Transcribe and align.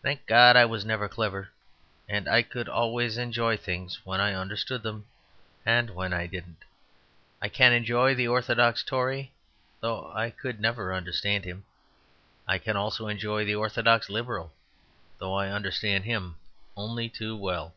Thank 0.00 0.26
God 0.28 0.54
I 0.54 0.64
was 0.64 0.84
never 0.84 1.08
clever, 1.08 1.48
and 2.08 2.28
I 2.28 2.42
could 2.42 2.68
always 2.68 3.18
enjoy 3.18 3.56
things 3.56 3.98
when 4.06 4.20
I 4.20 4.32
understood 4.32 4.84
them 4.84 5.08
and 5.64 5.90
when 5.90 6.12
I 6.12 6.28
didn't. 6.28 6.64
I 7.42 7.48
can 7.48 7.72
enjoy 7.72 8.14
the 8.14 8.28
orthodox 8.28 8.84
Tory, 8.84 9.32
though 9.80 10.12
I 10.12 10.30
could 10.30 10.60
never 10.60 10.94
understand 10.94 11.44
him. 11.44 11.64
I 12.46 12.58
can 12.58 12.76
also 12.76 13.08
enjoy 13.08 13.44
the 13.44 13.56
orthodox 13.56 14.08
Liberal, 14.08 14.52
though 15.18 15.34
I 15.34 15.48
understand 15.50 16.04
him 16.04 16.36
only 16.76 17.08
too 17.08 17.36
well. 17.36 17.74